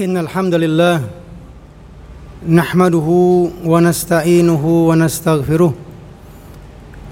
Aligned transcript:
إن 0.00 0.16
الحمد 0.16 0.54
لله 0.54 1.00
نحمده 2.48 3.08
ونستعينه 3.66 4.64
ونستغفره 4.88 5.74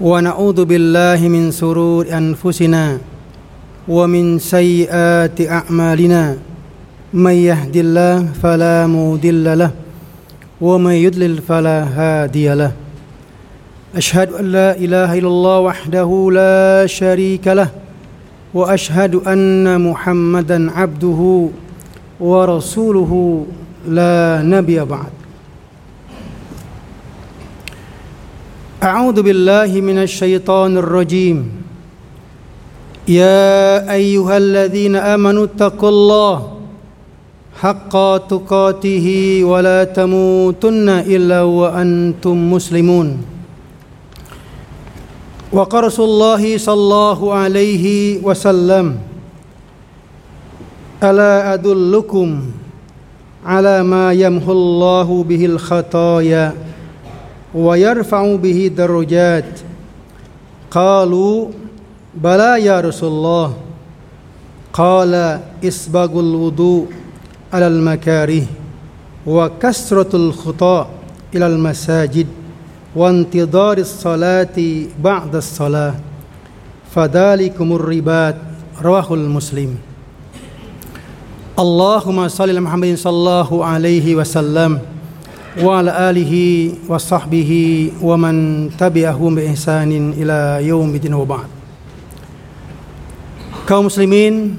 ونعوذ 0.01 0.65
بالله 0.65 1.27
من 1.27 1.51
سرور 1.51 2.07
أنفسنا 2.07 2.97
ومن 3.87 4.39
سيئات 4.39 5.41
أعمالنا 5.41 6.37
من 7.13 7.31
يهد 7.31 7.75
الله 7.75 8.25
فلا 8.43 8.87
مضل 8.87 9.57
له 9.59 9.71
ومن 10.61 10.91
يضلل 10.91 11.41
فلا 11.43 11.83
هادي 11.83 12.53
له 12.53 12.71
أشهد 13.95 14.31
أن 14.31 14.45
لا 14.51 14.77
إله 14.77 15.17
إلا 15.19 15.27
الله 15.27 15.59
وحده 15.59 16.29
لا 16.31 16.85
شريك 16.87 17.47
له 17.47 17.69
وأشهد 18.53 19.15
أن 19.15 19.81
محمدا 19.81 20.71
عبده 20.71 21.49
ورسوله 22.19 23.11
لا 23.87 24.41
نبي 24.41 24.79
بعد. 24.85 25.13
أعوذ 28.83 29.21
بالله 29.21 29.81
من 29.81 29.97
الشيطان 29.97 30.77
الرجيم. 30.77 31.37
يا 33.07 33.85
أيها 33.89 34.37
الذين 34.37 34.95
آمنوا 34.95 35.45
اتقوا 35.45 35.89
الله 35.89 36.35
حق 37.57 37.93
تقاته 38.27 39.07
ولا 39.43 39.83
تموتن 39.83 40.89
إلا 40.89 41.41
وأنتم 41.41 42.35
مسلمون. 42.53 43.07
وقال 45.53 45.83
رسول 45.83 46.09
الله 46.09 46.57
صلى 46.57 46.73
الله 46.73 47.19
عليه 47.33 47.85
وسلم 48.21 48.85
ألا 51.03 51.53
أدلكم 51.53 52.41
على 53.45 53.83
ما 53.83 54.13
يمحو 54.13 54.51
الله 54.51 55.23
به 55.23 55.45
الخطايا 55.45 56.53
ويرفع 57.55 58.35
به 58.35 58.71
درجات؟ 58.77 59.59
قالوا 60.71 61.47
بلى 62.15 62.65
يا 62.65 62.79
رسول 62.79 63.09
الله. 63.09 63.53
قال 64.73 65.39
إسباغ 65.63 66.19
الوضوء 66.19 66.87
على 67.53 67.67
المكاره 67.67 68.43
وكسرة 69.27 70.15
الخطاء 70.15 70.89
إلى 71.35 71.47
المساجد 71.47 72.27
وانتظار 72.95 73.77
الصلاة 73.77 74.57
بعد 75.03 75.35
الصلاة. 75.35 75.95
فذلكم 76.95 77.73
الربات 77.73 78.35
رواه 78.81 79.13
المسلم. 79.13 79.86
Allahumma 81.57 82.29
salli 82.29 82.53
ala 82.53 82.61
Muhammadin 82.61 82.93
sallallahu 82.93 83.65
alaihi 83.65 84.13
wasallam 84.13 84.77
wa 85.57 85.81
ala 85.81 86.13
alihi 86.13 86.85
wa 86.85 87.01
sahbihi 87.01 87.97
wa 87.97 88.13
man 88.13 88.69
tabi'ahum 88.77 89.41
bi 89.41 89.49
ihsanin 89.49 90.13
ila 90.21 90.61
yaumiddin 90.61 91.17
wa 91.17 91.25
ba'd. 91.25 91.49
Kaum 93.65 93.89
muslimin 93.89 94.53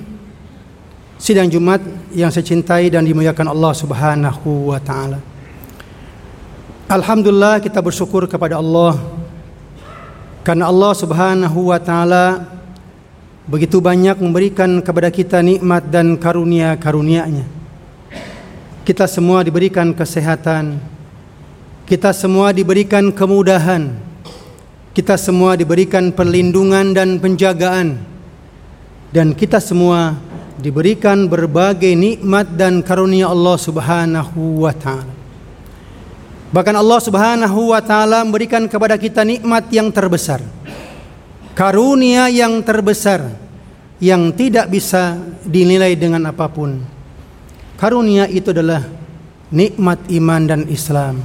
sidang 1.23 1.47
Jumat 1.47 1.79
yang 2.11 2.35
saya 2.35 2.43
cintai 2.43 2.91
dan 2.91 3.07
dimuliakan 3.07 3.47
Allah 3.47 3.73
Subhanahu 3.79 4.75
wa 4.75 4.83
taala. 4.83 5.23
Alhamdulillah 6.91 7.63
kita 7.63 7.79
bersyukur 7.79 8.27
kepada 8.27 8.59
Allah 8.59 8.99
karena 10.43 10.67
Allah 10.67 10.99
Subhanahu 10.99 11.71
wa 11.71 11.79
taala 11.79 12.58
begitu 13.49 13.81
banyak 13.81 14.21
memberikan 14.21 14.85
kepada 14.85 15.09
kita 15.09 15.41
nikmat 15.41 15.89
dan 15.89 16.21
karunia-karunia-Nya. 16.21 17.49
Kita 18.85 19.09
semua 19.09 19.41
diberikan 19.45 19.93
kesehatan. 19.97 20.81
Kita 21.89 22.13
semua 22.13 22.53
diberikan 22.53 23.09
kemudahan. 23.09 23.97
Kita 24.93 25.17
semua 25.17 25.57
diberikan 25.57 26.13
perlindungan 26.13 26.93
dan 26.93 27.17
penjagaan. 27.17 28.01
Dan 29.09 29.33
kita 29.33 29.61
semua 29.61 30.17
diberikan 30.61 31.25
berbagai 31.25 31.95
nikmat 31.97 32.53
dan 32.53 32.85
karunia 32.85 33.33
Allah 33.33 33.57
Subhanahu 33.57 34.69
wa 34.69 34.73
taala. 34.77 35.15
Bahkan 36.49 36.75
Allah 36.77 37.01
Subhanahu 37.01 37.77
wa 37.77 37.81
taala 37.85 38.25
memberikan 38.25 38.65
kepada 38.67 38.97
kita 38.97 39.21
nikmat 39.21 39.69
yang 39.69 39.93
terbesar. 39.93 40.41
Karunia 41.59 42.31
yang 42.31 42.63
terbesar 42.63 43.35
yang 43.99 44.31
tidak 44.31 44.71
bisa 44.71 45.19
dinilai 45.43 45.99
dengan 45.99 46.31
apa 46.31 46.47
pun. 46.47 46.79
Karunia 47.75 48.31
itu 48.31 48.55
adalah 48.55 48.87
nikmat 49.51 50.07
iman 50.07 50.43
dan 50.47 50.63
Islam. 50.71 51.19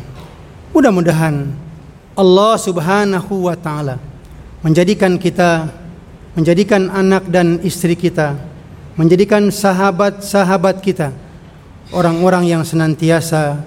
Mudah-mudahan 0.74 1.54
Allah 2.18 2.54
Subhanahu 2.58 3.46
wa 3.46 3.54
taala 3.54 4.02
menjadikan 4.66 5.22
kita 5.22 5.70
menjadikan 6.34 6.90
anak 6.90 7.30
dan 7.30 7.62
istri 7.62 7.94
kita, 7.94 8.34
menjadikan 8.98 9.54
sahabat-sahabat 9.54 10.82
kita 10.82 11.14
orang-orang 11.94 12.50
yang 12.50 12.66
senantiasa 12.66 13.62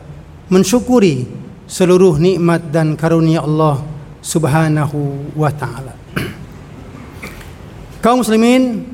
mensyukuri 0.50 1.30
seluruh 1.70 2.18
nikmat 2.18 2.74
dan 2.74 2.98
karunia 2.98 3.46
Allah 3.46 3.86
Subhanahu 4.18 5.30
wa 5.38 5.54
taala. 5.54 6.05
Kaum 8.06 8.22
muslimin, 8.22 8.86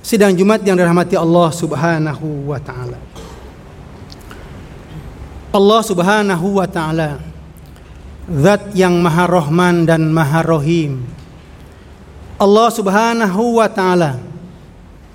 sidang 0.00 0.32
Jumat 0.32 0.64
yang 0.64 0.72
dirahmati 0.72 1.20
Allah 1.20 1.52
Subhanahu 1.52 2.48
wa 2.48 2.56
taala. 2.56 2.96
Allah 5.52 5.80
Subhanahu 5.84 6.56
wa 6.56 6.64
taala 6.64 7.20
zat 8.24 8.72
yang 8.72 9.04
maha 9.04 9.28
rahman 9.28 9.84
dan 9.84 10.08
maha 10.08 10.40
rahim. 10.40 11.04
Allah 12.40 12.72
Subhanahu 12.72 13.60
wa 13.60 13.68
taala 13.68 14.16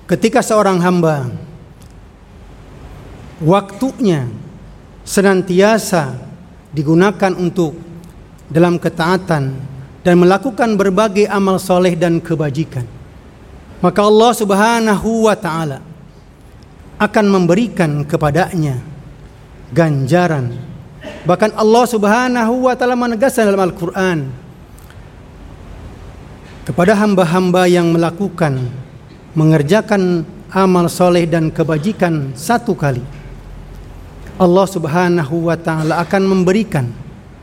ketika 0.06 0.38
seorang 0.38 0.78
hamba 0.78 1.26
waktunya 3.42 4.30
senantiasa 5.02 6.22
digunakan 6.70 7.34
untuk 7.34 7.74
dalam 8.46 8.78
ketaatan 8.78 9.58
dan 10.06 10.14
melakukan 10.22 10.78
berbagai 10.78 11.26
amal 11.26 11.58
soleh 11.58 11.98
dan 11.98 12.22
kebajikan 12.22 13.02
maka 13.84 14.00
Allah 14.00 14.32
Subhanahu 14.32 15.28
wa 15.28 15.36
taala 15.36 15.84
akan 16.96 17.24
memberikan 17.28 18.08
kepadanya 18.08 18.80
ganjaran. 19.76 20.56
Bahkan 21.28 21.52
Allah 21.52 21.84
Subhanahu 21.84 22.64
wa 22.64 22.72
taala 22.72 22.96
menegaskan 22.96 23.52
dalam 23.52 23.68
Al-Qur'an 23.68 24.32
kepada 26.64 26.96
hamba-hamba 26.96 27.68
yang 27.68 27.92
melakukan 27.92 28.72
mengerjakan 29.36 30.24
amal 30.48 30.88
soleh 30.88 31.28
dan 31.28 31.52
kebajikan 31.52 32.32
satu 32.32 32.72
kali 32.72 33.04
Allah 34.34 34.66
subhanahu 34.66 35.50
wa 35.50 35.54
ta'ala 35.58 36.02
akan 36.02 36.22
memberikan 36.26 36.90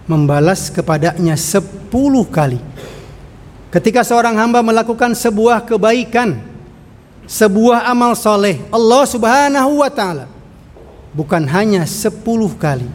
membalas 0.09 0.73
kepadanya 0.73 1.38
sepuluh 1.40 2.28
kali 2.28 2.59
ketika 3.71 4.03
seorang 4.03 4.35
hamba 4.35 4.59
melakukan 4.61 5.15
sebuah 5.15 5.63
kebaikan 5.65 6.37
sebuah 7.25 7.87
amal 7.87 8.13
soleh 8.13 8.59
Allah 8.69 9.03
subhanahu 9.07 9.81
wa 9.81 9.89
ta'ala 9.89 10.27
bukan 11.15 11.43
hanya 11.47 11.87
sepuluh 11.87 12.51
kali 12.55 12.87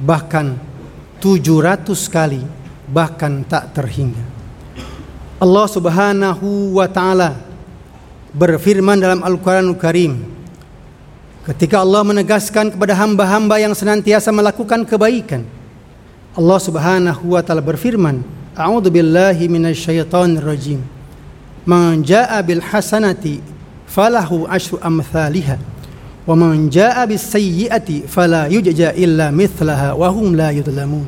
bahkan 0.00 0.56
tujuh 1.18 1.58
ratus 1.62 2.06
kali 2.06 2.40
bahkan 2.88 3.44
tak 3.44 3.76
terhingga. 3.76 4.24
Allah 5.38 5.66
Subhanahu 5.70 6.78
wa 6.82 6.86
taala 6.90 7.38
berfirman 8.34 8.98
dalam 8.98 9.22
Al-Qur'anul 9.22 9.78
Karim 9.78 10.18
ketika 11.46 11.78
Allah 11.78 12.02
menegaskan 12.02 12.74
kepada 12.74 12.98
hamba-hamba 12.98 13.62
yang 13.62 13.70
senantiasa 13.70 14.34
melakukan 14.34 14.82
kebaikan 14.82 15.46
Allah 16.34 16.58
Subhanahu 16.58 17.38
wa 17.38 17.40
taala 17.42 17.62
berfirman 17.62 18.26
A'udzu 18.58 18.90
billahi 18.90 19.46
minasyaitonir 19.46 20.42
rajim 20.42 20.82
Man 21.62 22.02
jaa'a 22.02 22.42
bil 22.42 22.58
hasanati 22.58 23.38
falahu 23.86 24.50
asyru 24.50 24.82
amsalihha 24.82 25.62
wa 26.26 26.34
man 26.34 26.66
jaa'a 26.66 27.06
bis 27.06 27.22
sayyi'ati 27.22 28.10
fala 28.10 28.50
yujza 28.50 28.98
illa 28.98 29.30
mithlaha 29.30 29.94
wa 29.94 30.10
hum 30.10 30.34
la 30.34 30.50
yudlamun 30.50 31.06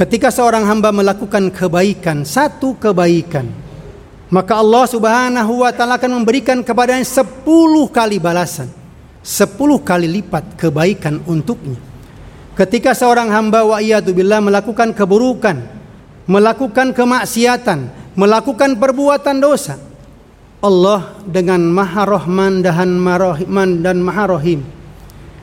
Ketika 0.00 0.32
seorang 0.32 0.64
hamba 0.64 0.88
melakukan 0.96 1.52
kebaikan, 1.52 2.24
satu 2.24 2.72
kebaikan, 2.80 3.44
maka 4.32 4.56
Allah 4.56 4.88
Subhanahu 4.88 5.60
wa 5.60 5.68
taala 5.76 6.00
akan 6.00 6.24
memberikan 6.24 6.64
kepadanya 6.64 7.04
sepuluh 7.04 7.84
kali 7.92 8.16
balasan, 8.16 8.72
sepuluh 9.20 9.76
kali 9.76 10.08
lipat 10.08 10.56
kebaikan 10.56 11.20
untuknya. 11.28 11.76
Ketika 12.56 12.96
seorang 12.96 13.28
hamba 13.28 13.60
wa 13.60 13.76
billah 14.08 14.40
melakukan 14.40 14.96
keburukan, 14.96 15.79
melakukan 16.30 16.94
kemaksiatan, 16.94 17.90
melakukan 18.14 18.78
perbuatan 18.78 19.42
dosa, 19.42 19.82
Allah 20.62 21.18
dengan 21.26 21.58
Maha 21.58 22.06
Rahman 22.06 22.62
dan 22.62 23.98
Maha 23.98 24.24
Rahim 24.38 24.60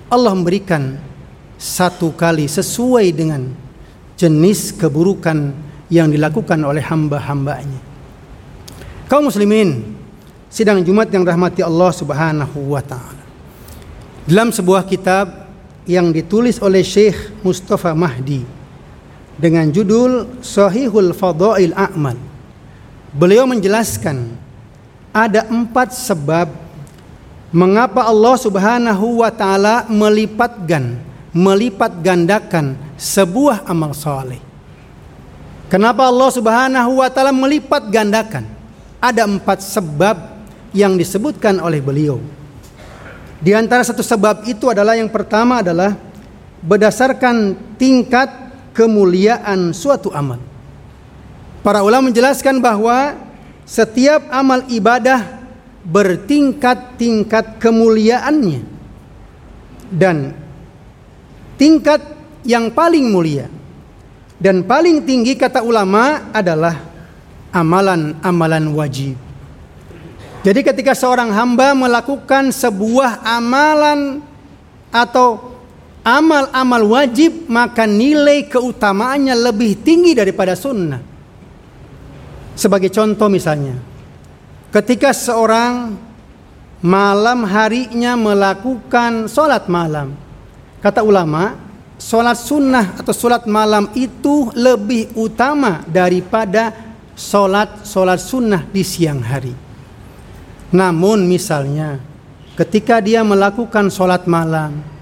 Allah 0.08 0.32
memberikan 0.32 0.96
satu 1.60 2.16
kali 2.16 2.48
sesuai 2.48 3.12
dengan 3.12 3.52
jenis 4.16 4.72
keburukan 4.72 5.52
yang 5.92 6.08
dilakukan 6.08 6.56
oleh 6.64 6.80
hamba-hambanya. 6.80 7.82
Kaum 9.12 9.28
muslimin, 9.28 9.98
sidang 10.48 10.80
Jumat 10.86 11.12
yang 11.12 11.28
rahmati 11.28 11.60
Allah 11.60 11.92
Subhanahu 11.92 12.72
wa 12.72 12.80
taala. 12.80 13.24
Dalam 14.24 14.56
sebuah 14.56 14.88
kitab 14.88 15.52
yang 15.84 16.12
ditulis 16.16 16.60
oleh 16.64 16.84
Syekh 16.84 17.36
Mustafa 17.44 17.92
Mahdi 17.92 18.57
dengan 19.38 19.70
judul 19.70 20.42
Sahihul 20.42 21.14
Fadail 21.14 21.74
A'mal. 21.78 22.18
Beliau 23.14 23.46
menjelaskan 23.46 24.34
ada 25.14 25.46
empat 25.48 25.94
sebab 25.94 26.50
mengapa 27.54 28.06
Allah 28.06 28.36
Subhanahu 28.36 29.24
wa 29.24 29.32
taala 29.32 29.88
melipatkan 29.88 31.00
melipat 31.32 32.02
gandakan 32.02 32.74
sebuah 32.98 33.66
amal 33.70 33.94
soleh. 33.94 34.42
Kenapa 35.70 36.10
Allah 36.10 36.30
Subhanahu 36.34 36.92
wa 37.00 37.10
taala 37.14 37.32
melipat 37.32 37.88
gandakan? 37.94 38.46
Ada 38.98 39.30
empat 39.30 39.62
sebab 39.62 40.18
yang 40.74 40.98
disebutkan 40.98 41.62
oleh 41.62 41.78
beliau. 41.78 42.18
Di 43.38 43.54
antara 43.54 43.86
satu 43.86 44.02
sebab 44.02 44.50
itu 44.50 44.66
adalah 44.74 44.98
yang 44.98 45.14
pertama 45.14 45.62
adalah 45.62 45.94
berdasarkan 46.66 47.54
tingkat 47.78 48.47
kemuliaan 48.78 49.74
suatu 49.74 50.14
amal. 50.14 50.38
Para 51.66 51.82
ulama 51.82 52.14
menjelaskan 52.14 52.62
bahwa 52.62 53.18
setiap 53.66 54.30
amal 54.30 54.62
ibadah 54.70 55.42
bertingkat-tingkat 55.82 57.58
kemuliaannya. 57.58 58.62
Dan 59.88 60.36
tingkat 61.58 62.04
yang 62.46 62.70
paling 62.70 63.08
mulia 63.10 63.50
dan 64.38 64.62
paling 64.62 65.02
tinggi 65.02 65.34
kata 65.34 65.66
ulama 65.66 66.30
adalah 66.30 66.78
amalan-amalan 67.50 68.70
wajib. 68.76 69.18
Jadi 70.46 70.62
ketika 70.62 70.94
seorang 70.94 71.34
hamba 71.34 71.74
melakukan 71.74 72.54
sebuah 72.54 73.26
amalan 73.26 74.22
atau 74.94 75.57
amal-amal 76.08 76.88
wajib 76.88 77.52
maka 77.52 77.84
nilai 77.84 78.48
keutamaannya 78.48 79.36
lebih 79.52 79.84
tinggi 79.84 80.16
daripada 80.16 80.56
sunnah. 80.56 81.04
Sebagai 82.56 82.88
contoh 82.88 83.28
misalnya, 83.28 83.76
ketika 84.72 85.12
seorang 85.12 86.00
malam 86.80 87.44
harinya 87.44 88.16
melakukan 88.16 89.28
sholat 89.28 89.68
malam, 89.68 90.16
kata 90.80 91.04
ulama, 91.04 91.60
sholat 92.00 92.40
sunnah 92.40 92.96
atau 92.96 93.12
sholat 93.12 93.44
malam 93.46 93.92
itu 93.92 94.48
lebih 94.56 95.12
utama 95.20 95.84
daripada 95.86 96.72
sholat 97.20 97.84
sholat 97.84 98.18
sunnah 98.24 98.64
di 98.64 98.82
siang 98.82 99.22
hari. 99.22 99.54
Namun 100.72 101.30
misalnya 101.30 102.00
ketika 102.58 103.04
dia 103.04 103.22
melakukan 103.22 103.92
sholat 103.94 104.26
malam 104.26 104.97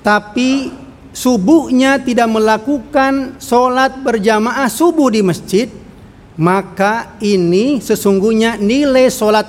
tapi 0.00 0.72
subuhnya 1.10 2.00
tidak 2.00 2.28
melakukan 2.30 3.36
sholat 3.42 3.98
berjamaah 4.00 4.70
subuh 4.70 5.10
di 5.10 5.20
masjid 5.20 5.68
maka 6.40 7.20
ini 7.20 7.84
sesungguhnya 7.84 8.56
nilai 8.56 9.12
sholat 9.12 9.44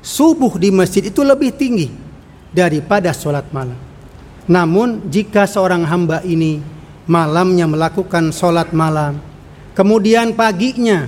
subuh 0.00 0.56
di 0.56 0.72
masjid 0.72 1.04
itu 1.04 1.20
lebih 1.20 1.52
tinggi 1.52 1.92
daripada 2.48 3.12
sholat 3.12 3.44
malam. 3.52 3.76
Namun 4.48 5.12
jika 5.12 5.44
seorang 5.44 5.84
hamba 5.84 6.24
ini 6.24 6.64
malamnya 7.04 7.68
melakukan 7.68 8.32
sholat 8.32 8.72
malam, 8.72 9.20
kemudian 9.76 10.32
paginya 10.32 11.06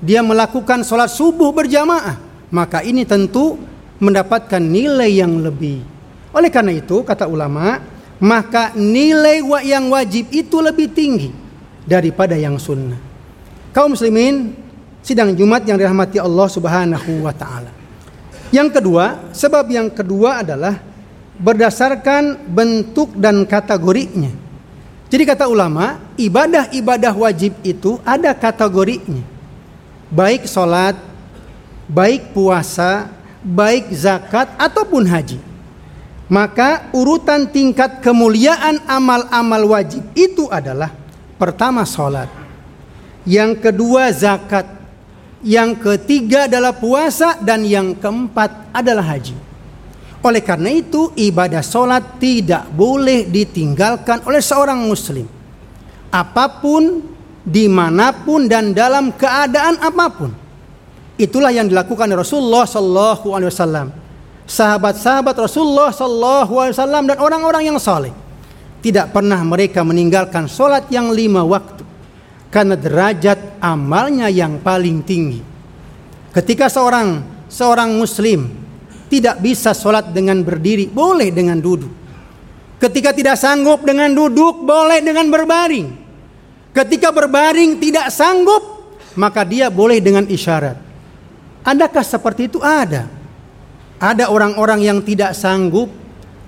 dia 0.00 0.22
melakukan 0.24 0.86
sholat 0.86 1.10
subuh 1.12 1.50
berjamaah, 1.52 2.16
maka 2.54 2.80
ini 2.80 3.04
tentu 3.04 3.60
mendapatkan 4.00 4.62
nilai 4.62 5.12
yang 5.12 5.44
lebih. 5.44 5.84
Oleh 6.30 6.48
karena 6.48 6.72
itu, 6.72 7.02
kata 7.04 7.26
ulama, 7.28 7.82
maka 8.20 8.76
nilai 8.76 9.40
yang 9.64 9.88
wajib 9.88 10.28
itu 10.28 10.60
lebih 10.60 10.92
tinggi 10.92 11.32
daripada 11.88 12.36
yang 12.36 12.60
sunnah. 12.60 13.00
Kaum 13.72 13.96
muslimin, 13.96 14.52
sidang 15.00 15.32
Jumat 15.32 15.64
yang 15.64 15.80
dirahmati 15.80 16.20
Allah 16.20 16.48
Subhanahu 16.52 17.24
wa 17.24 17.32
taala. 17.32 17.72
Yang 18.52 18.78
kedua, 18.78 19.32
sebab 19.32 19.64
yang 19.72 19.88
kedua 19.88 20.44
adalah 20.44 20.76
berdasarkan 21.40 22.44
bentuk 22.44 23.16
dan 23.16 23.48
kategorinya. 23.48 24.30
Jadi 25.10 25.22
kata 25.26 25.50
ulama, 25.50 25.98
ibadah-ibadah 26.20 27.14
wajib 27.16 27.56
itu 27.66 27.98
ada 28.06 28.30
kategorinya. 28.36 29.24
Baik 30.10 30.46
sholat, 30.46 30.94
baik 31.90 32.30
puasa, 32.30 33.10
baik 33.42 33.90
zakat 33.90 34.50
ataupun 34.54 35.06
haji. 35.06 35.49
Maka 36.30 36.94
urutan 36.94 37.50
tingkat 37.50 37.98
kemuliaan 37.98 38.86
amal-amal 38.86 39.74
wajib 39.74 40.14
itu 40.14 40.46
adalah 40.46 40.94
pertama 41.34 41.82
salat, 41.82 42.30
yang 43.26 43.58
kedua 43.58 44.14
zakat, 44.14 44.62
yang 45.42 45.74
ketiga 45.74 46.46
adalah 46.46 46.70
puasa 46.70 47.34
dan 47.42 47.66
yang 47.66 47.98
keempat 47.98 48.70
adalah 48.70 49.10
haji. 49.10 49.34
Oleh 50.22 50.44
karena 50.44 50.70
itu 50.70 51.10
ibadah 51.16 51.66
solat 51.66 52.22
tidak 52.22 52.68
boleh 52.78 53.26
ditinggalkan 53.26 54.22
oleh 54.22 54.38
seorang 54.44 54.86
muslim. 54.86 55.26
Apa 56.14 56.60
pun, 56.62 57.00
di 57.42 57.66
mana 57.66 58.12
pun 58.12 58.46
dan 58.46 58.70
dalam 58.70 59.16
keadaan 59.16 59.80
apa 59.82 60.06
pun. 60.12 60.30
Itulah 61.18 61.50
yang 61.50 61.66
dilakukan 61.66 62.06
Rasulullah 62.14 62.68
Sallallahu 62.68 63.32
Alaihi 63.32 63.50
Wasallam. 63.50 63.99
Sahabat-sahabat 64.50 65.38
Rasulullah 65.38 65.94
Sallallahu 65.94 66.58
Alaihi 66.58 66.74
Wasallam 66.74 67.04
dan 67.06 67.22
orang-orang 67.22 67.70
yang 67.70 67.78
saleh 67.78 68.10
tidak 68.82 69.14
pernah 69.14 69.38
mereka 69.46 69.86
meninggalkan 69.86 70.50
solat 70.50 70.90
yang 70.90 71.14
lima 71.14 71.46
waktu 71.46 71.86
karena 72.50 72.74
derajat 72.74 73.62
amalnya 73.62 74.26
yang 74.26 74.58
paling 74.58 75.06
tinggi. 75.06 75.38
Ketika 76.34 76.66
seorang 76.66 77.22
seorang 77.46 77.94
Muslim 77.94 78.50
tidak 79.06 79.38
bisa 79.38 79.70
solat 79.70 80.10
dengan 80.10 80.42
berdiri, 80.42 80.90
boleh 80.90 81.30
dengan 81.30 81.62
duduk. 81.62 81.94
Ketika 82.82 83.14
tidak 83.14 83.38
sanggup 83.38 83.86
dengan 83.86 84.10
duduk, 84.10 84.66
boleh 84.66 84.98
dengan 84.98 85.30
berbaring. 85.30 85.94
Ketika 86.74 87.14
berbaring 87.14 87.78
tidak 87.78 88.10
sanggup, 88.10 88.82
maka 89.14 89.46
dia 89.46 89.70
boleh 89.70 90.02
dengan 90.02 90.26
isyarat. 90.26 90.74
Adakah 91.62 92.02
seperti 92.02 92.50
itu? 92.50 92.58
Ada. 92.58 93.19
Ada 94.00 94.32
orang-orang 94.32 94.80
yang 94.80 94.98
tidak 95.04 95.36
sanggup, 95.36 95.92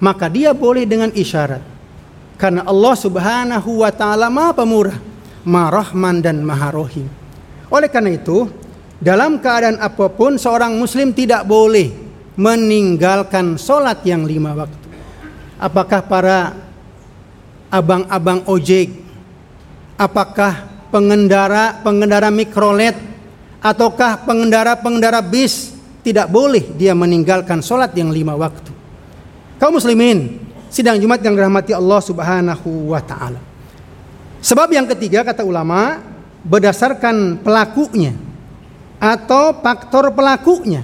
maka 0.00 0.32
dia 0.32 0.56
boleh 0.56 0.88
dengan 0.88 1.12
isyarat. 1.12 1.60
Karena 2.40 2.64
Allah 2.64 2.94
Subhanahu 2.96 3.84
wa 3.84 3.92
taala 3.92 4.32
Maha 4.32 4.56
Pemurah, 4.56 4.98
Maha 5.44 5.68
Rahman 5.84 6.24
dan 6.24 6.40
Maha 6.40 6.72
Rohim. 6.72 7.06
Oleh 7.68 7.92
karena 7.92 8.16
itu, 8.16 8.48
dalam 8.98 9.36
keadaan 9.38 9.78
apa 9.78 10.08
pun 10.10 10.40
seorang 10.40 10.74
muslim 10.74 11.12
tidak 11.12 11.44
boleh 11.44 11.92
meninggalkan 12.40 13.60
solat 13.60 14.00
yang 14.08 14.24
lima 14.24 14.56
waktu. 14.56 14.88
Apakah 15.60 16.00
para 16.08 16.38
abang-abang 17.68 18.42
ojek, 18.48 18.90
apakah 20.00 20.72
pengendara 20.92 21.80
pengendara 21.80 22.28
mikrolet 22.28 22.96
ataukah 23.64 24.28
pengendara-pengendara 24.28 25.24
bis 25.24 25.71
tidak 26.02 26.26
boleh 26.28 26.74
dia 26.74 26.92
meninggalkan 26.92 27.62
sholat 27.62 27.94
yang 27.94 28.10
lima 28.10 28.34
waktu. 28.34 28.74
Kaum 29.62 29.78
muslimin, 29.78 30.42
sidang 30.66 30.98
Jumat 30.98 31.22
yang 31.22 31.38
dirahmati 31.38 31.70
Allah 31.70 32.00
Subhanahu 32.02 32.90
wa 32.90 32.98
taala. 32.98 33.38
Sebab 34.42 34.74
yang 34.74 34.90
ketiga 34.90 35.22
kata 35.22 35.46
ulama 35.46 36.02
berdasarkan 36.42 37.38
pelakunya 37.38 38.10
atau 38.98 39.54
faktor 39.62 40.10
pelakunya 40.10 40.82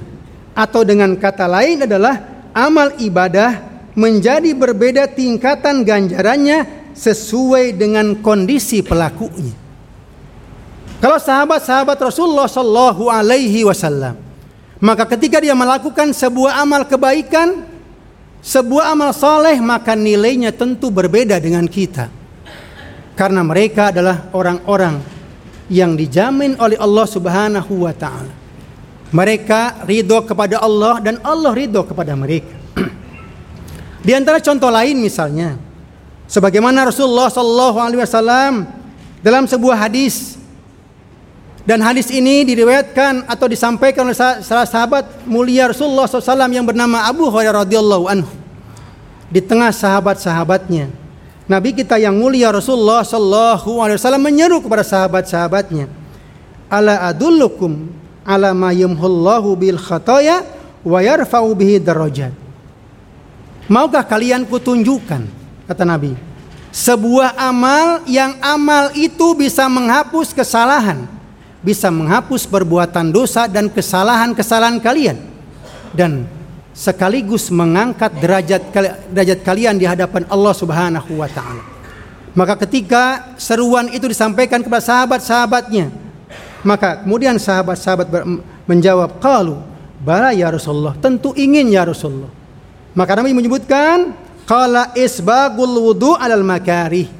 atau 0.55 0.87
dengan 0.87 1.19
kata 1.19 1.51
lain 1.51 1.83
adalah 1.83 2.47
amal 2.55 2.95
ibadah 3.03 3.67
menjadi 3.99 4.55
berbeda 4.55 5.11
tingkatan 5.11 5.83
ganjarannya 5.83 6.91
sesuai 6.95 7.75
dengan 7.75 8.15
kondisi 8.23 8.83
pelakunya. 8.83 9.55
Kalau 10.99 11.19
sahabat-sahabat 11.19 11.99
Rasulullah 11.99 12.51
Shallallahu 12.51 13.07
Alaihi 13.07 13.63
Wasallam, 13.67 14.28
maka 14.79 15.11
ketika 15.11 15.43
dia 15.43 15.59
melakukan 15.59 16.15
sebuah 16.15 16.63
amal 16.63 16.87
kebaikan, 16.87 17.67
sebuah 18.39 18.95
amal 18.95 19.11
soleh, 19.11 19.59
maka 19.59 19.99
nilainya 19.99 20.55
tentu 20.55 20.95
berbeda 20.95 21.43
dengan 21.43 21.67
kita, 21.67 22.07
karena 23.19 23.43
mereka 23.43 23.91
adalah 23.91 24.31
orang-orang 24.31 25.03
yang 25.67 25.99
dijamin 25.99 26.55
oleh 26.63 26.79
Allah 26.79 27.07
Subhanahu 27.11 27.85
Wa 27.85 27.95
Taala. 27.99 28.35
Mereka 29.09 29.89
ridho 29.89 30.21
kepada 30.23 30.61
Allah 30.61 31.01
dan 31.01 31.17
Allah 31.25 31.51
ridho 31.57 31.83
kepada 31.83 32.13
mereka. 32.15 32.55
Di 34.07 34.13
antara 34.15 34.39
contoh 34.39 34.69
lain 34.69 35.01
misalnya, 35.01 35.59
sebagaimana 36.29 36.87
Rasulullah 36.87 37.33
Wasallam 37.33 38.69
dalam 39.25 39.49
sebuah 39.49 39.89
hadis 39.89 40.39
dan 41.69 41.85
hadis 41.85 42.09
ini 42.09 42.49
diriwayatkan 42.49 43.29
atau 43.29 43.45
disampaikan 43.45 44.09
oleh 44.09 44.17
salah 44.17 44.65
sahabat 44.65 45.05
mulia 45.29 45.69
Rasulullah 45.69 46.09
SAW 46.09 46.49
yang 46.49 46.65
bernama 46.65 47.05
Abu 47.05 47.29
Hurairah 47.29 47.69
radhiyallahu 47.69 48.09
anhu. 48.09 48.33
Di 49.29 49.45
tengah 49.45 49.69
sahabat-sahabatnya, 49.69 50.89
Nabi 51.45 51.77
kita 51.77 52.01
yang 52.01 52.17
mulia 52.17 52.49
Rasulullah 52.49 53.05
Wasallam 53.05 54.25
menyeru 54.25 54.65
kepada 54.65 54.81
sahabat-sahabatnya, 54.81 55.93
ala 56.73 57.05
adullukum 57.13 57.93
ala 58.25 58.57
ma 58.57 58.73
bil 59.53 59.77
khataya 59.77 60.49
wa 60.81 61.05
yarfa'u 61.05 61.53
bihi 61.53 61.85
darajat. 61.85 62.33
Maukah 63.69 64.09
kalian 64.09 64.49
kutunjukkan 64.49 65.29
kata 65.69 65.85
Nabi 65.85 66.17
sebuah 66.73 67.37
amal 67.37 68.09
yang 68.09 68.41
amal 68.41 68.89
itu 68.97 69.37
bisa 69.37 69.69
menghapus 69.69 70.33
kesalahan, 70.33 71.18
bisa 71.59 71.91
menghapus 71.91 72.47
perbuatan 72.47 73.11
dosa 73.11 73.51
dan 73.51 73.67
kesalahan-kesalahan 73.67 74.79
kalian 74.79 75.19
dan 75.91 76.27
sekaligus 76.71 77.51
mengangkat 77.51 78.15
derajat 78.23 78.63
derajat 79.11 79.39
kalian 79.43 79.75
di 79.75 79.83
hadapan 79.83 80.23
Allah 80.31 80.55
Subhanahu 80.55 81.19
wa 81.19 81.27
taala. 81.27 81.65
Maka 82.39 82.55
ketika 82.63 83.35
seruan 83.35 83.91
itu 83.91 84.07
disampaikan 84.07 84.63
kepada 84.63 84.79
sahabat-sahabatnya, 84.79 85.91
maka 86.63 87.03
kemudian 87.03 87.35
sahabat-sahabat 87.35 88.07
menjawab, 88.63 89.19
"Qalu, 89.19 89.59
bala 89.99 90.31
ya 90.31 90.47
Rasulullah." 90.55 90.95
Tentu 91.03 91.35
ingin 91.35 91.67
ya 91.67 91.83
Rasulullah. 91.83 92.31
Maka 92.95 93.19
Nabi 93.19 93.35
menyebutkan, 93.35 94.15
"Qala 94.47 94.95
isbagul 94.95 95.83
wudu 95.83 96.15
alal 96.15 96.47
makarih." 96.47 97.11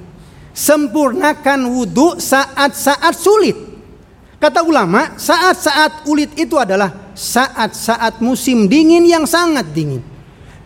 Sempurnakan 0.55 1.67
wudu 1.67 2.19
saat-saat 2.19 3.15
sulit. 3.15 3.68
Kata 4.39 4.63
ulama, 4.63 5.19
saat-saat 5.19 6.07
ulit 6.07 6.31
itu 6.39 6.55
adalah 6.55 7.11
saat-saat 7.11 8.23
musim 8.23 8.71
dingin 8.71 9.03
yang 9.03 9.27
sangat 9.27 9.67
dingin. 9.75 9.99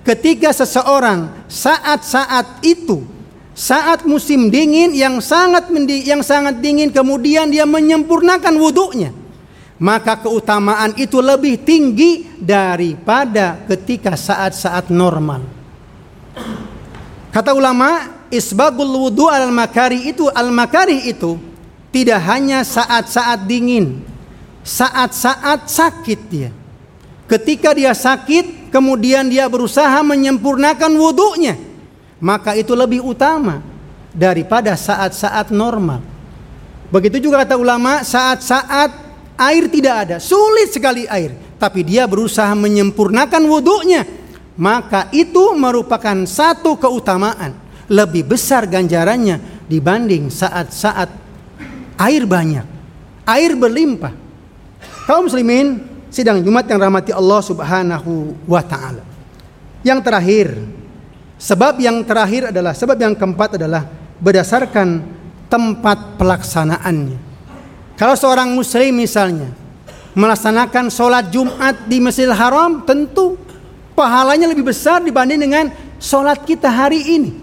Ketika 0.04 0.52
seseorang 0.52 1.48
saat-saat 1.48 2.60
itu 2.60 3.00
saat 3.52 4.08
musim 4.08 4.48
dingin 4.48 4.96
yang 4.96 5.20
sangat 5.20 5.68
yang 6.04 6.24
sangat 6.24 6.56
dingin 6.64 6.88
kemudian 6.88 7.52
dia 7.52 7.68
menyempurnakan 7.68 8.56
wudhunya 8.56 9.12
maka 9.76 10.24
keutamaan 10.24 10.96
itu 10.96 11.20
lebih 11.20 11.60
tinggi 11.60 12.24
daripada 12.40 13.60
ketika 13.68 14.16
saat-saat 14.16 14.88
normal 14.88 15.44
kata 17.28 17.52
ulama 17.52 18.08
isbagul 18.32 18.88
wudhu 18.88 19.28
al 19.28 19.52
makari 19.52 20.08
itu 20.08 20.32
al 20.32 20.48
makari 20.48 21.12
itu 21.12 21.36
tidak 21.94 22.20
hanya 22.24 22.64
saat-saat 22.64 23.44
dingin 23.44 24.00
saat-saat 24.64 25.68
sakit 25.68 26.20
dia 26.26 26.50
ketika 27.28 27.76
dia 27.76 27.92
sakit 27.92 28.72
kemudian 28.72 29.28
dia 29.28 29.46
berusaha 29.46 30.00
menyempurnakan 30.00 30.90
wudhunya 30.96 31.54
maka 32.22 32.54
itu 32.54 32.72
lebih 32.78 33.02
utama 33.02 33.72
daripada 34.14 34.78
saat-saat 34.78 35.50
normal. 35.50 35.98
Begitu 36.92 37.18
juga 37.28 37.42
kata 37.42 37.58
ulama, 37.58 38.06
saat-saat 38.06 38.94
air 39.34 39.64
tidak 39.72 39.94
ada, 40.06 40.16
sulit 40.20 40.70
sekali 40.70 41.08
air, 41.08 41.34
tapi 41.56 41.82
dia 41.82 42.04
berusaha 42.06 42.52
menyempurnakan 42.52 43.42
wudhunya, 43.48 44.04
maka 44.54 45.08
itu 45.10 45.56
merupakan 45.56 46.14
satu 46.28 46.78
keutamaan 46.78 47.56
lebih 47.88 48.28
besar 48.28 48.68
ganjarannya 48.68 49.66
dibanding 49.66 50.28
saat-saat 50.28 51.10
air 52.02 52.26
banyak, 52.26 52.66
air 53.22 53.52
berlimpah. 53.54 54.14
Kaum 55.06 55.30
muslimin 55.30 55.82
sidang 56.10 56.42
Jumat 56.42 56.66
yang 56.66 56.82
rahmati 56.82 57.14
Allah 57.14 57.40
Subhanahu 57.42 58.34
wa 58.46 58.62
taala. 58.62 59.06
Yang 59.82 60.00
terakhir, 60.06 60.48
Sebab 61.42 61.82
yang 61.82 62.06
terakhir 62.06 62.54
adalah 62.54 62.70
sebab 62.70 62.94
yang 62.94 63.18
keempat 63.18 63.58
adalah 63.58 63.82
berdasarkan 64.22 65.02
tempat 65.50 66.14
pelaksanaannya. 66.14 67.18
Kalau 67.98 68.14
seorang 68.14 68.54
muslim 68.54 68.94
misalnya 68.94 69.50
melaksanakan 70.14 70.86
sholat 70.86 71.34
Jumat 71.34 71.90
di 71.90 71.98
Masjidil 71.98 72.30
Haram, 72.30 72.86
tentu 72.86 73.34
pahalanya 73.98 74.54
lebih 74.54 74.70
besar 74.70 75.02
dibanding 75.02 75.42
dengan 75.42 75.66
sholat 75.98 76.46
kita 76.46 76.70
hari 76.70 77.18
ini. 77.18 77.34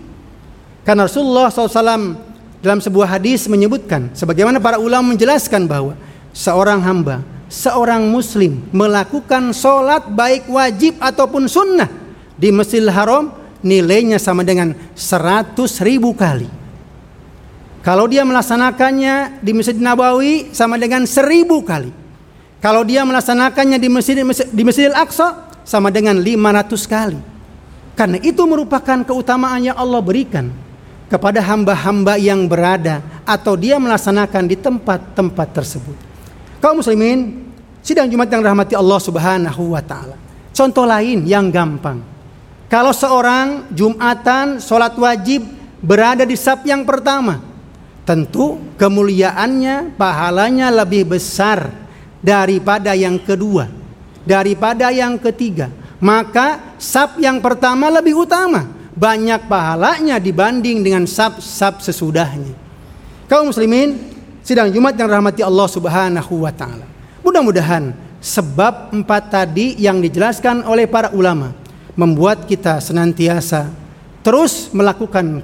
Karena 0.88 1.04
Rasulullah 1.04 1.52
SAW 1.52 2.29
dalam 2.60 2.84
sebuah 2.84 3.20
hadis 3.20 3.48
menyebutkan, 3.48 4.12
sebagaimana 4.12 4.60
para 4.60 4.76
ulama 4.76 5.16
menjelaskan 5.16 5.64
bahwa 5.64 5.96
seorang 6.36 6.84
hamba, 6.84 7.24
seorang 7.48 8.04
muslim 8.12 8.60
melakukan 8.76 9.56
sholat 9.56 10.12
baik 10.12 10.52
wajib 10.52 11.00
ataupun 11.00 11.48
sunnah 11.48 11.88
di 12.36 12.52
Masjidil 12.52 12.92
Haram 12.92 13.32
nilainya 13.64 14.20
sama 14.20 14.44
dengan 14.44 14.76
100 14.96 15.56
ribu 15.88 16.12
kali. 16.12 16.52
Kalau 17.80 18.12
dia 18.12 18.28
melaksanakannya 18.28 19.40
di 19.40 19.52
Masjid 19.56 19.80
Nabawi 19.80 20.52
sama 20.52 20.76
dengan 20.76 21.08
seribu 21.08 21.64
kali. 21.64 21.96
Kalau 22.60 22.84
dia 22.84 23.08
melaksanakannya 23.08 23.80
di 23.80 23.88
Masjid 23.88 24.20
di 24.52 24.64
Masjidil 24.68 24.92
Aqsa 25.00 25.48
sama 25.64 25.88
dengan 25.88 26.20
500 26.20 26.76
kali. 26.92 27.20
Karena 27.96 28.20
itu 28.20 28.44
merupakan 28.44 29.00
keutamaan 29.08 29.64
yang 29.64 29.80
Allah 29.80 30.04
berikan 30.04 30.52
kepada 31.10 31.42
hamba-hamba 31.42 32.16
yang 32.22 32.46
berada 32.46 33.02
atau 33.26 33.58
dia 33.58 33.82
melaksanakan 33.82 34.44
di 34.46 34.56
tempat-tempat 34.56 35.48
tersebut. 35.52 35.98
Kaum 36.62 36.80
muslimin, 36.80 37.50
sidang 37.82 38.06
Jumat 38.08 38.30
yang 38.30 38.46
rahmati 38.46 38.78
Allah 38.78 39.00
Subhanahu 39.02 39.74
wa 39.74 39.82
taala. 39.82 40.16
Contoh 40.54 40.86
lain 40.86 41.26
yang 41.26 41.50
gampang. 41.50 42.00
Kalau 42.70 42.94
seorang 42.94 43.74
Jumatan 43.74 44.62
sholat 44.62 44.94
wajib 44.94 45.42
berada 45.82 46.22
di 46.22 46.38
sab 46.38 46.62
yang 46.62 46.86
pertama, 46.86 47.42
tentu 48.06 48.62
kemuliaannya, 48.78 49.98
pahalanya 49.98 50.70
lebih 50.70 51.18
besar 51.18 51.74
daripada 52.22 52.94
yang 52.94 53.18
kedua, 53.18 53.66
daripada 54.22 54.94
yang 54.94 55.18
ketiga. 55.18 55.74
Maka 55.98 56.78
sab 56.78 57.18
yang 57.18 57.42
pertama 57.42 57.90
lebih 57.90 58.24
utama, 58.24 58.79
banyak 59.00 59.48
pahalanya 59.48 60.20
dibanding 60.20 60.84
dengan 60.84 61.08
sab-sab 61.08 61.80
sesudahnya. 61.80 62.52
Kaum 63.32 63.48
muslimin, 63.48 63.96
sidang 64.44 64.68
Jumat 64.76 65.00
yang 65.00 65.08
rahmati 65.08 65.40
Allah 65.40 65.68
Subhanahu 65.72 66.44
wa 66.44 66.52
taala. 66.52 66.84
Mudah-mudahan 67.24 67.96
sebab 68.20 68.92
empat 68.92 69.24
tadi 69.32 69.80
yang 69.80 70.04
dijelaskan 70.04 70.68
oleh 70.68 70.84
para 70.92 71.16
ulama 71.16 71.56
membuat 71.96 72.44
kita 72.44 72.84
senantiasa 72.84 73.72
terus 74.20 74.68
melakukan 74.76 75.40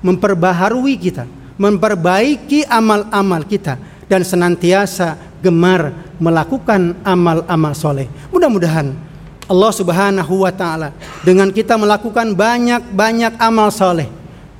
memperbaharui 0.00 0.96
kita, 0.96 1.28
memperbaiki 1.60 2.64
amal-amal 2.64 3.44
kita 3.44 3.76
dan 4.08 4.24
senantiasa 4.24 5.16
gemar 5.44 5.92
melakukan 6.16 6.96
amal-amal 7.04 7.76
soleh. 7.76 8.08
Mudah-mudahan 8.32 8.96
Allah 9.44 9.72
Subhanahu 9.72 10.44
wa 10.44 10.52
taala 10.52 10.96
dengan 11.20 11.52
kita 11.52 11.76
melakukan 11.76 12.32
banyak-banyak 12.32 13.36
amal 13.36 13.68
soleh 13.68 14.08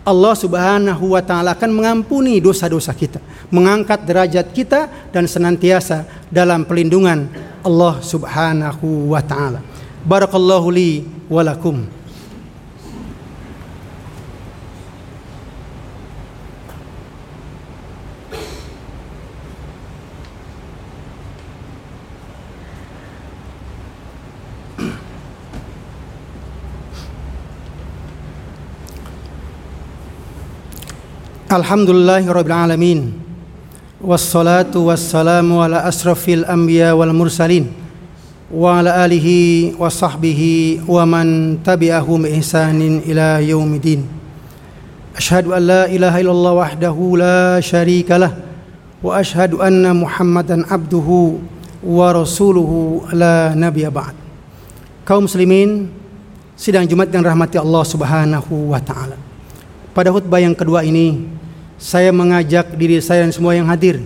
Allah 0.05 0.37
Subhanahu 0.37 1.17
wa 1.17 1.23
taala 1.25 1.57
akan 1.57 1.73
mengampuni 1.73 2.37
dosa-dosa 2.37 2.93
kita, 2.93 3.25
mengangkat 3.49 4.05
derajat 4.05 4.53
kita 4.53 5.09
dan 5.09 5.25
senantiasa 5.25 6.05
dalam 6.29 6.69
pelindungan 6.69 7.25
Allah 7.65 8.05
Subhanahu 8.05 9.17
wa 9.17 9.25
taala. 9.25 9.65
Barakallahu 10.05 10.69
li 10.69 11.01
Alhamdulillahirrabbilalamin 31.55 33.15
Wassalatu 34.03 34.91
wassalamu 34.91 35.63
ala 35.63 35.87
asrafil 35.87 36.43
anbiya 36.51 36.99
wal 36.99 37.15
mursalin. 37.15 37.71
Wa 38.51 38.83
ala 38.83 39.07
alihi 39.07 39.79
wa 39.79 39.87
sahbihi 39.87 40.83
wa 40.83 41.07
man 41.07 41.63
tabi'ahum 41.63 42.27
ihsanin 42.27 43.07
ila 43.07 43.39
yaumidin 43.39 44.03
Ashadu 45.15 45.55
an 45.55 45.63
la 45.63 45.83
ilaha 45.87 46.19
illallah 46.19 46.53
wahdahu 46.59 47.23
la 47.23 47.63
sharika 47.63 48.19
lah. 48.19 48.35
Wa 48.99 49.23
ashadu 49.23 49.63
anna 49.63 49.95
muhammadan 49.95 50.67
abduhu 50.67 51.39
wa 51.87 52.11
rasuluhu 52.11 53.07
la 53.15 53.55
nabiya 53.55 53.95
ba'd. 53.95 54.19
Kaum 55.07 55.31
muslimin 55.31 55.87
sidang 56.59 56.91
Jumat 56.91 57.15
dan 57.15 57.23
rahmati 57.23 57.63
Allah 57.63 57.87
subhanahu 57.87 58.75
wa 58.75 58.83
ta'ala. 58.83 59.15
Pada 59.95 60.11
khutbah 60.11 60.43
yang 60.43 60.59
kedua 60.59 60.83
ini 60.83 61.44
saya 61.85 62.09
mengajak 62.17 62.73
diri 62.81 62.97
saya 63.05 63.29
dan 63.29 63.33
semua 63.37 63.53
yang 63.53 63.69
hadir 63.69 64.01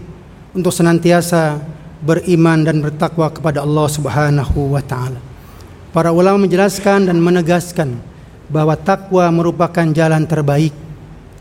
untuk 0.51 0.75
senantiasa 0.75 1.63
beriman 2.03 2.67
dan 2.67 2.83
bertakwa 2.83 3.31
kepada 3.31 3.63
Allah 3.63 3.87
Subhanahu 3.87 4.75
wa 4.75 4.83
taala. 4.83 5.23
Para 5.95 6.11
ulama 6.11 6.43
menjelaskan 6.43 7.07
dan 7.07 7.23
menegaskan 7.23 7.95
bahwa 8.51 8.75
takwa 8.75 9.31
merupakan 9.31 9.87
jalan 9.95 10.27
terbaik. 10.27 10.75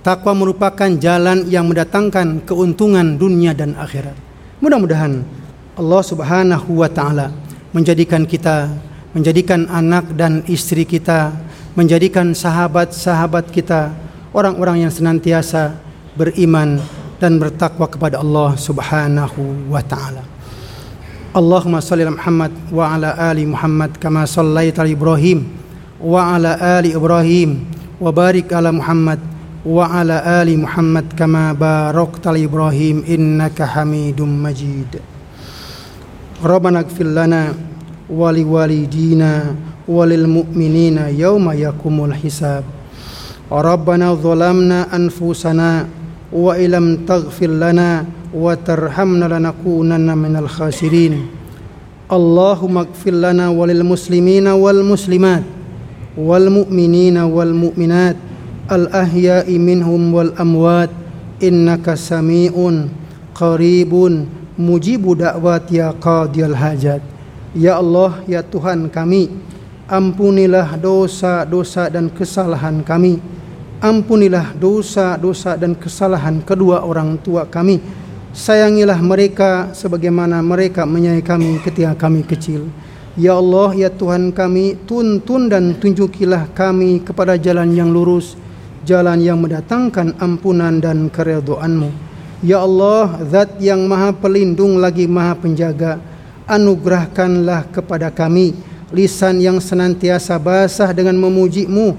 Takwa 0.05 0.37
merupakan 0.37 0.93
jalan 1.01 1.49
yang 1.49 1.65
mendatangkan 1.65 2.45
keuntungan 2.45 3.17
dunia 3.17 3.57
dan 3.57 3.73
akhirat. 3.73 4.13
Mudah-mudahan 4.61 5.25
Allah 5.73 6.01
Subhanahu 6.05 6.85
wa 6.85 6.89
taala 6.93 7.33
menjadikan 7.73 8.29
kita 8.29 8.69
menjadikan 9.17 9.65
anak 9.73 10.13
dan 10.13 10.45
istri 10.45 10.85
kita, 10.85 11.33
menjadikan 11.73 12.37
sahabat-sahabat 12.37 13.49
kita 13.49 13.89
orang-orang 14.29 14.85
yang 14.85 14.93
senantiasa 14.93 15.86
beriman 16.17 16.81
dan 17.21 17.37
bertakwa 17.37 17.85
kepada 17.85 18.17
Allah 18.21 18.57
Subhanahu 18.57 19.69
wa 19.69 19.81
taala. 19.85 20.25
Allahumma 21.37 21.77
shalli 21.77 22.01
ala 22.01 22.17
Muhammad 22.17 22.53
wa 22.73 22.83
ala 22.97 23.13
ali 23.29 23.45
Muhammad 23.45 24.01
kama 24.01 24.25
shallaita 24.25 24.81
ala 24.81 24.89
Ibrahim 24.89 25.45
wa 26.01 26.33
ala 26.33 26.57
ali 26.57 26.97
Ibrahim 26.97 27.61
wa 28.01 28.09
barik 28.09 28.49
ala 28.49 28.73
Muhammad 28.73 29.21
wa 29.61 29.85
ala 29.85 30.41
ali 30.41 30.57
Muhammad 30.57 31.13
kama 31.13 31.53
barakta 31.53 32.33
ala 32.33 32.41
Ibrahim 32.41 33.05
innaka 33.05 33.69
Hamidum 33.69 34.29
Majid. 34.29 34.97
Rabbana 36.41 36.85
ighfir 36.85 37.05
lana 37.05 37.53
wa 38.09 38.29
liwalidina 38.33 39.57
wa 39.89 40.05
lil 40.05 40.25
mu'minina 40.25 41.09
yawma 41.13 41.53
yaqumul 41.57 42.13
hisab. 42.13 42.61
Rabbana 43.49 44.13
dhalamna 44.13 44.89
anfusana 44.93 45.96
وإن 46.32 46.70
لم 46.70 46.86
تغفر 47.08 47.46
لنا 47.46 48.04
وترحمنا 48.34 49.24
لنكونن 49.38 50.18
من 50.18 50.36
الخاسرين 50.36 51.14
اللهم 52.12 52.78
اغفر 52.78 53.10
لنا 53.10 53.48
وللمسلمين 53.48 54.46
والمسلمات 54.48 55.42
والمؤمنين 56.18 57.16
والمؤمنات 57.18 58.16
الأحياء 58.72 59.58
منهم 59.58 60.14
والأموات 60.14 60.90
إنك 61.42 61.94
سميع 61.94 62.52
قريب 63.34 63.92
مجيب 64.58 65.18
دعوات 65.18 65.72
يا 65.72 65.88
قاضي 66.00 66.46
الحاجات 66.46 67.02
Ya 67.52 67.76
Allah, 67.76 68.24
ya 68.24 68.40
Tuhan 68.40 68.88
kami, 68.88 69.28
ampunilah 69.84 70.72
dosa-dosa 70.80 71.92
dan 71.92 72.08
kesalahan 72.08 72.80
kami. 72.80 73.20
Ampunilah 73.77 74.57
dosa-dosa 74.57 75.53
dan 75.53 75.77
kesalahan 75.77 76.41
kedua 76.41 76.81
orang 76.81 77.21
tua 77.21 77.45
kami. 77.45 77.77
Sayangilah 78.33 78.97
mereka 79.05 79.69
sebagaimana 79.69 80.41
mereka 80.41 80.81
menyayangi 80.81 81.21
kami 81.21 81.49
ketika 81.61 81.93
kami 81.93 82.25
kecil. 82.25 82.65
Ya 83.13 83.37
Allah, 83.37 83.77
ya 83.77 83.93
Tuhan 83.93 84.33
kami, 84.33 84.81
tuntun 84.89 85.49
dan 85.49 85.77
tunjukilah 85.77 86.49
kami 86.57 87.05
kepada 87.05 87.37
jalan 87.37 87.69
yang 87.73 87.93
lurus, 87.93 88.33
jalan 88.81 89.21
yang 89.21 89.37
mendatangkan 89.41 90.17
ampunan 90.21 90.81
dan 90.81 91.09
keredoanmu. 91.13 91.93
Ya 92.41 92.61
Allah, 92.65 93.21
zat 93.29 93.61
yang 93.61 93.85
maha 93.85 94.09
pelindung 94.09 94.81
lagi 94.81 95.05
maha 95.05 95.37
penjaga, 95.37 96.01
anugerahkanlah 96.49 97.69
kepada 97.69 98.09
kami 98.09 98.57
lisan 98.89 99.37
yang 99.37 99.59
senantiasa 99.59 100.39
basah 100.39 100.95
dengan 100.95 101.19
memujimu 101.19 101.93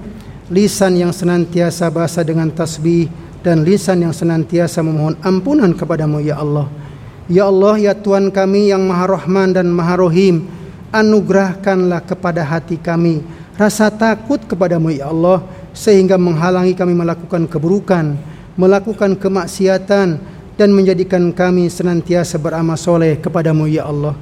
lisan 0.49 0.97
yang 0.97 1.13
senantiasa 1.13 1.87
basah 1.93 2.25
dengan 2.25 2.49
tasbih 2.49 3.07
dan 3.45 3.61
lisan 3.61 4.03
yang 4.03 4.13
senantiasa 4.13 4.81
memohon 4.81 5.15
ampunan 5.21 5.71
kepadamu 5.71 6.19
ya 6.19 6.41
Allah. 6.41 6.67
Ya 7.29 7.45
Allah 7.45 7.77
ya 7.77 7.93
Tuhan 7.93 8.33
kami 8.33 8.73
yang 8.73 8.83
maha 8.89 9.05
rahman 9.13 9.53
dan 9.53 9.69
maha 9.69 10.01
rohim 10.01 10.49
anugerahkanlah 10.89 12.01
kepada 12.01 12.41
hati 12.41 12.81
kami 12.81 13.21
rasa 13.53 13.93
takut 13.93 14.41
kepadamu 14.49 14.89
ya 14.89 15.13
Allah 15.13 15.45
sehingga 15.69 16.17
menghalangi 16.17 16.73
kami 16.73 16.97
melakukan 16.97 17.45
keburukan 17.45 18.17
melakukan 18.57 19.13
kemaksiatan 19.13 20.17
dan 20.59 20.69
menjadikan 20.75 21.29
kami 21.31 21.69
senantiasa 21.69 22.35
beramal 22.41 22.75
soleh 22.75 23.15
kepadamu 23.15 23.69
ya 23.69 23.87
Allah. 23.87 24.17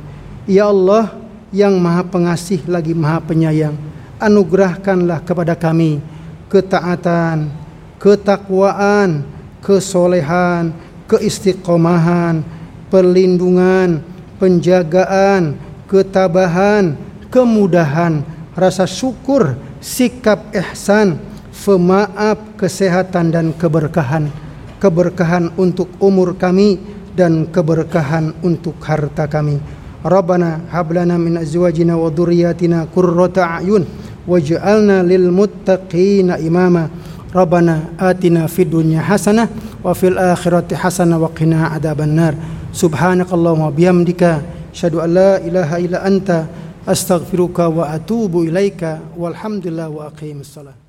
Ya 0.46 0.68
Allah 0.68 1.16
yang 1.56 1.80
maha 1.80 2.04
pengasih 2.04 2.68
lagi 2.68 2.92
maha 2.92 3.24
penyayang 3.24 3.74
Anugerahkanlah 4.18 5.22
kepada 5.22 5.54
kami 5.54 6.02
ketaatan, 6.48 7.52
ketakwaan, 8.00 9.28
kesolehan, 9.64 10.72
keistiqomahan, 11.08 12.44
perlindungan, 12.88 14.04
penjagaan, 14.40 15.60
ketabahan, 15.88 16.96
kemudahan, 17.28 18.24
rasa 18.56 18.88
syukur, 18.88 19.56
sikap 19.84 20.52
ihsan, 20.56 21.20
pemaaf, 21.52 22.56
kesehatan 22.56 23.34
dan 23.34 23.48
keberkahan. 23.52 24.32
Keberkahan 24.78 25.52
untuk 25.58 25.90
umur 25.98 26.38
kami 26.38 26.78
dan 27.18 27.50
keberkahan 27.50 28.30
untuk 28.46 28.78
harta 28.86 29.26
kami. 29.26 29.58
Rabbana 30.06 30.70
hablana 30.70 31.18
min 31.18 31.42
azwajina 31.42 31.98
wa 31.98 32.14
dhurriyyatina 32.14 32.88
qurrata 32.94 33.58
a'yun 33.58 33.84
waj'alna 34.28 35.02
lil 35.08 35.32
muttaqina 35.32 36.38
imama. 36.38 36.92
Rabbana 37.28 37.98
atina 38.00 38.48
fid 38.48 38.72
dunya 38.72 39.04
hasanah 39.04 39.52
wa 39.84 39.92
fil 39.94 40.16
akhirati 40.16 40.80
hasanah 40.80 41.20
wa 41.20 41.28
qina 41.36 41.76
adzabannar 41.76 42.40
subhanakallahumma 42.72 43.68
bihamdika 43.76 44.42
syadu 44.72 45.04
an 45.04 45.12
la 45.12 45.34
ilaha 45.44 45.76
illa 45.76 46.08
anta 46.08 46.48
astaghfiruka 46.88 47.68
wa 47.68 47.92
atubu 47.92 48.48
ilaika. 48.48 49.04
Walhamdulillah 49.20 49.92
wa 49.92 50.08
aqimissalah 50.08 50.87